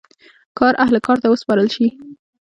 [0.59, 1.87] کار اهل کار ته وسپارل شي.